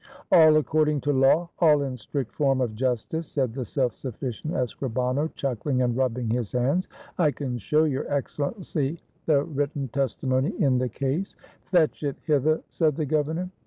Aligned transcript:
"All 0.31 0.55
according 0.57 1.01
to 1.01 1.13
law— 1.13 1.51
all 1.59 1.83
in 1.83 1.95
strict 1.95 2.33
form 2.33 2.59
of 2.59 2.73
justice," 2.73 3.27
said 3.27 3.53
the 3.53 3.63
self 3.63 3.93
sufl&cient 3.93 4.49
escrihano, 4.51 5.31
chuckling 5.35 5.83
and 5.83 5.95
rubbing 5.95 6.31
his 6.31 6.53
hands; 6.53 6.87
"I 7.19 7.29
can 7.29 7.59
show 7.59 7.83
Your 7.83 8.11
Excellency 8.11 8.97
the 9.27 9.43
written 9.43 9.89
testimony 9.89 10.59
in 10.59 10.79
the 10.79 10.89
case." 10.89 11.35
471 11.65 11.65
SPAIN 11.67 11.71
"Fetch 11.71 12.03
it 12.03 12.17
hither," 12.25 12.63
said 12.71 12.95
the 12.95 13.05
governor. 13.05 13.51